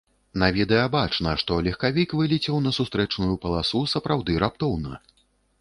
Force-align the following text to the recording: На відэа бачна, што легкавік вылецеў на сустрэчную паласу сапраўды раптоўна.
На 0.43 0.47
відэа 0.55 0.85
бачна, 0.95 1.33
што 1.41 1.57
легкавік 1.67 2.15
вылецеў 2.21 2.57
на 2.69 2.73
сустрэчную 2.79 3.33
паласу 3.45 3.83
сапраўды 3.93 4.41
раптоўна. 4.47 4.99